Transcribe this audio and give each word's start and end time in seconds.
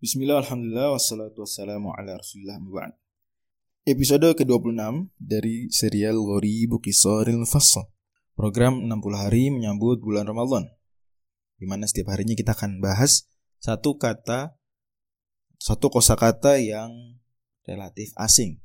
Bismillah, 0.00 0.40
Alhamdulillah, 0.40 0.96
wassalatu 0.96 1.44
wassalamu 1.44 1.92
ala 1.92 2.16
rasulillah 2.16 2.56
muba'ad. 2.56 2.96
Episode 3.84 4.32
ke-26 4.32 5.12
dari 5.20 5.68
serial 5.68 6.16
Gori 6.16 6.64
Bukisaril 6.64 7.44
Fassal. 7.44 7.84
Program 8.32 8.80
60 8.80 8.96
hari 9.12 9.52
menyambut 9.52 10.00
bulan 10.00 10.24
Ramadan. 10.24 10.72
Di 11.60 11.68
mana 11.68 11.84
setiap 11.84 12.16
harinya 12.16 12.32
kita 12.32 12.56
akan 12.56 12.80
bahas 12.80 13.28
satu 13.60 14.00
kata, 14.00 14.56
satu 15.60 15.92
kosakata 15.92 16.56
yang 16.56 17.20
relatif 17.68 18.16
asing. 18.16 18.56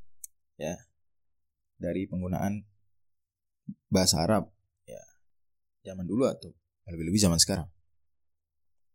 Ya. 0.56 0.88
Dari 1.76 2.08
penggunaan 2.08 2.64
bahasa 3.92 4.24
Arab. 4.24 4.56
Ya. 4.88 5.04
Zaman 5.84 6.08
dulu 6.08 6.32
atau 6.32 6.56
lebih-lebih 6.88 7.20
zaman 7.20 7.44
sekarang. 7.44 7.68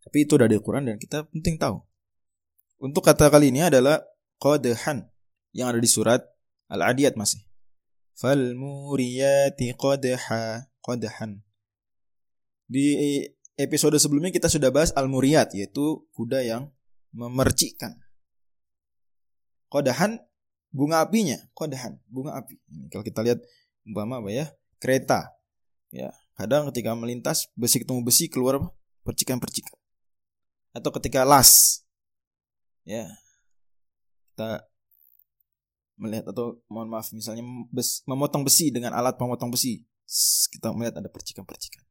Tapi 0.01 0.25
itu 0.25 0.41
dari 0.41 0.57
Al-Quran 0.57 0.89
dan 0.89 0.97
kita 0.97 1.29
penting 1.29 1.61
tahu 1.61 1.90
untuk 2.81 3.05
kata 3.05 3.29
kali 3.29 3.53
ini 3.53 3.61
adalah 3.61 4.01
qadhan 4.41 5.05
yang 5.53 5.69
ada 5.69 5.79
di 5.79 5.87
surat 5.87 6.25
Al-Adiyat 6.73 7.15
masih. 7.15 7.45
Fal 8.17 8.57
muriyati 8.57 9.77
qadha 9.77 10.65
qadhan. 10.81 11.45
Di 12.71 12.97
episode 13.61 14.01
sebelumnya 14.01 14.33
kita 14.33 14.49
sudah 14.49 14.73
bahas 14.73 14.95
al-muriyat 14.97 15.53
yaitu 15.53 16.09
kuda 16.17 16.41
yang 16.41 16.73
memercikkan. 17.13 18.01
Qadhan 19.69 20.23
bunga 20.73 21.05
apinya, 21.05 21.37
qadhan, 21.53 22.01
bunga 22.09 22.41
api. 22.41 22.57
Kalau 22.89 23.05
kita 23.05 23.21
lihat 23.21 23.39
umpama 23.85 24.25
apa 24.25 24.31
ya? 24.33 24.47
Kereta. 24.81 25.37
Ya, 25.91 26.15
kadang 26.39 26.71
ketika 26.71 26.95
melintas 26.95 27.51
besi 27.59 27.83
ketemu 27.83 28.01
besi 28.07 28.31
keluar 28.31 28.63
percikan-percikan. 29.03 29.75
Atau 30.71 30.95
ketika 30.95 31.27
las 31.27 31.83
ya. 32.85 33.07
Kita 34.33 34.65
melihat 36.01 36.33
atau 36.33 36.65
mohon 36.73 36.89
maaf 36.89 37.13
misalnya 37.13 37.45
bes, 37.69 38.01
memotong 38.09 38.43
besi 38.43 38.73
dengan 38.73 38.97
alat 38.97 39.21
pemotong 39.21 39.53
besi. 39.53 39.85
Kita 40.51 40.73
melihat 40.73 40.99
ada 40.99 41.09
percikan-percikan. 41.13 41.85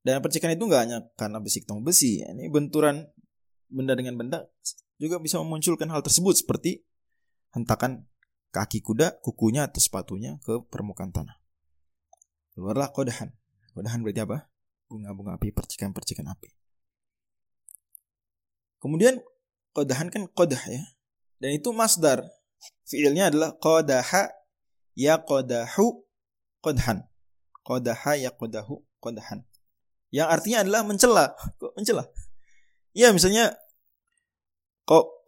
Dan 0.00 0.24
percikan 0.24 0.50
itu 0.50 0.64
nggak 0.64 0.82
hanya 0.82 0.98
karena 1.12 1.38
besi 1.44 1.60
ketemu 1.60 1.84
besi 1.84 2.24
ini 2.24 2.48
benturan 2.48 3.04
benda 3.68 3.92
dengan 3.92 4.16
benda 4.16 4.48
juga 4.96 5.20
bisa 5.20 5.36
memunculkan 5.44 5.92
hal 5.92 6.00
tersebut 6.00 6.40
seperti 6.40 6.80
hentakan 7.52 8.08
kaki 8.48 8.80
kuda 8.80 9.20
kukunya 9.20 9.68
atau 9.68 9.76
sepatunya 9.76 10.40
ke 10.40 10.64
permukaan 10.72 11.12
tanah. 11.12 11.36
Keluarlah 12.56 12.90
kodahan. 12.96 13.28
Kodahan 13.76 14.00
berarti 14.00 14.24
apa? 14.24 14.48
Bunga-bunga 14.88 15.36
api 15.36 15.52
percikan-percikan 15.52 16.26
api 16.32 16.59
Kemudian 18.80 19.20
kodahan 19.76 20.08
kan 20.08 20.24
kodah 20.32 20.60
ya. 20.66 20.82
Dan 21.36 21.56
itu 21.56 21.70
masdar. 21.70 22.24
Fiilnya 22.88 23.28
adalah 23.30 23.54
kodaha 23.60 24.32
ya 24.96 25.20
kodahu 25.20 26.04
kodhan. 26.64 27.04
Kodaha 27.60 28.16
ya 28.16 28.32
kodahu 28.32 28.82
kodhan. 28.98 29.44
Yang 30.10 30.28
artinya 30.32 30.58
adalah 30.66 30.82
mencela. 30.82 31.24
Mencela. 31.76 32.04
Ya 32.96 33.14
misalnya 33.14 33.54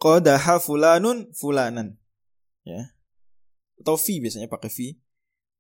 kodaha 0.01 0.59
fulanun 0.59 1.31
fulanan. 1.37 2.01
Ya. 2.67 2.91
Atau 3.79 4.01
fi 4.01 4.19
biasanya 4.19 4.51
pakai 4.51 4.73
fi. 4.73 4.87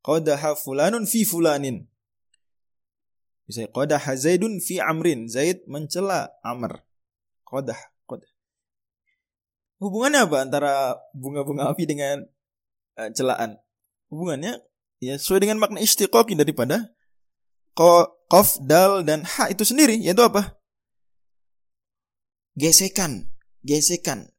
Kodaha 0.02 0.58
fulanun 0.58 1.06
fi 1.06 1.22
fulanin. 1.22 1.86
Misalnya 3.46 3.70
kodaha 3.70 4.12
zaidun 4.18 4.58
fi 4.58 4.82
amrin. 4.82 5.30
Zaid 5.30 5.62
mencela 5.70 6.34
Amr. 6.42 6.82
Kodah, 7.52 7.76
kodah. 8.08 8.32
Hubungannya 9.76 10.24
apa 10.24 10.36
antara 10.40 10.72
bunga-bunga 11.12 11.68
api 11.68 11.84
dengan 11.84 12.24
uh, 12.96 13.12
celaan? 13.12 13.60
Hubungannya 14.08 14.56
ya 15.04 15.20
sesuai 15.20 15.44
dengan 15.44 15.60
makna 15.60 15.84
istiqoqi 15.84 16.32
daripada 16.32 16.96
kof, 17.76 18.56
dal, 18.64 19.04
dan 19.04 19.28
ha 19.28 19.52
itu 19.52 19.68
sendiri, 19.68 20.00
yaitu 20.00 20.24
apa? 20.24 20.56
Gesekan, 22.56 23.28
gesekan. 23.60 24.32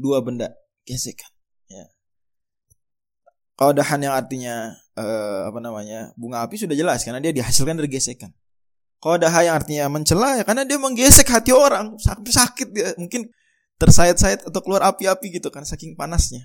Dua 0.00 0.24
benda, 0.24 0.56
gesekan. 0.88 1.28
Ya. 1.68 1.92
Kodahan 3.52 4.00
yang 4.00 4.16
artinya 4.16 4.80
uh, 4.96 5.52
apa 5.52 5.60
namanya 5.60 6.16
bunga 6.16 6.48
api 6.48 6.56
sudah 6.56 6.72
jelas 6.72 7.04
karena 7.04 7.20
dia 7.20 7.36
dihasilkan 7.36 7.76
dari 7.76 7.92
gesekan. 7.92 8.32
Kodaha 9.00 9.40
yang 9.48 9.56
artinya 9.56 9.88
mencela 9.88 10.36
ya 10.36 10.44
karena 10.44 10.68
dia 10.68 10.76
menggesek 10.76 11.24
hati 11.24 11.56
orang. 11.56 11.96
Sakit 11.96 12.28
sakit 12.28 12.68
dia. 12.68 12.92
Mungkin 13.00 13.32
tersayat-sayat 13.80 14.44
atau 14.52 14.60
keluar 14.60 14.84
api-api 14.84 15.40
gitu 15.40 15.48
kan 15.48 15.64
saking 15.64 15.96
panasnya. 15.96 16.44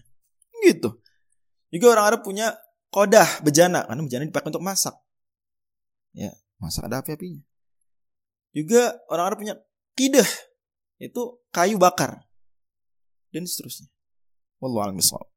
Gitu. 0.63 0.95
Juga 1.67 1.85
orang 1.99 2.05
Arab 2.15 2.21
punya 2.23 2.55
kodah 2.95 3.27
bejana. 3.43 3.83
Karena 3.83 4.01
bejana 4.07 4.23
dipakai 4.23 4.55
untuk 4.55 4.63
masak. 4.63 4.95
Ya 6.15 6.31
masak 6.63 6.87
ada 6.87 7.03
api-apinya. 7.03 7.43
Juga 8.55 8.95
orang 9.11 9.25
Arab 9.27 9.37
punya 9.43 9.55
kidah 9.99 10.29
itu 11.03 11.43
kayu 11.51 11.75
bakar. 11.75 12.23
Dan 13.35 13.43
seterusnya. 13.43 13.91
Wallahu 14.63 14.95
a'lam 14.95 15.34